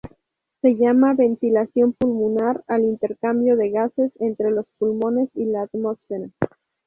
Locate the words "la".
5.45-5.61